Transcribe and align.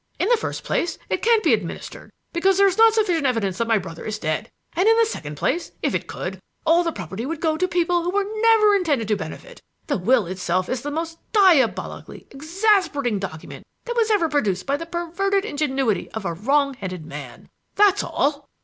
In 0.17 0.29
the 0.29 0.37
first 0.37 0.63
place 0.63 0.97
it 1.11 1.21
can't 1.21 1.43
be 1.43 1.53
administered 1.53 2.09
because 2.33 2.57
there 2.57 2.65
is 2.65 2.75
not 2.79 2.91
sufficient 2.95 3.27
evidence 3.27 3.59
that 3.59 3.67
my 3.67 3.77
brother 3.77 4.03
is 4.03 4.17
dead; 4.17 4.49
and 4.75 4.87
in 4.89 4.97
the 4.97 5.05
second 5.05 5.35
place, 5.37 5.73
if 5.83 5.93
it 5.93 6.07
could, 6.07 6.39
all 6.65 6.83
the 6.83 6.91
property 6.91 7.23
would 7.23 7.39
go 7.39 7.55
to 7.55 7.67
people 7.67 8.01
who 8.01 8.09
were 8.09 8.25
never 8.41 8.73
intended 8.73 9.07
to 9.09 9.15
benefit. 9.15 9.61
The 9.85 9.99
will 9.99 10.25
itself 10.25 10.69
is 10.69 10.81
the 10.81 10.89
most 10.89 11.19
diabolically 11.33 12.25
exasperating 12.31 13.19
document 13.19 13.63
that 13.85 13.95
was 13.95 14.09
ever 14.09 14.27
produced 14.27 14.65
by 14.65 14.75
the 14.75 14.87
perverted 14.87 15.45
ingenuity 15.45 16.09
of 16.13 16.25
a 16.25 16.33
wrongheaded 16.33 17.05
man. 17.05 17.51
That's 17.75 18.03
all. 18.03 18.49